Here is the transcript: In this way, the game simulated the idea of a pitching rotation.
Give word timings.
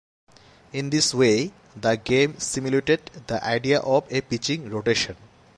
In 0.73 0.89
this 0.89 1.13
way, 1.13 1.53
the 1.79 1.95
game 1.95 2.39
simulated 2.39 3.05
the 3.27 3.45
idea 3.45 3.81
of 3.81 4.11
a 4.11 4.21
pitching 4.21 4.67
rotation. 4.71 5.15